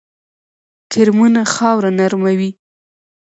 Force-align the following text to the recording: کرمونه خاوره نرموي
کرمونه 0.91 1.41
خاوره 1.53 1.91
نرموي 1.99 2.49